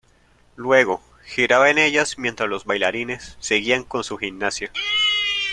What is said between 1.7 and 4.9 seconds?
ellas mientras los bailarines seguían con su gimnasia.